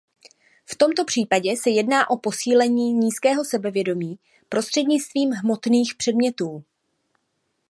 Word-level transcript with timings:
V 0.65 0.75
tomto 0.75 1.05
případě 1.05 1.57
se 1.57 1.69
jedná 1.69 2.09
o 2.09 2.17
posílení 2.17 2.93
nízkého 2.93 3.45
sebevědomí 3.45 4.19
prostřednictvím 4.49 5.31
hmotných 5.31 5.95
předmětů. 5.95 6.63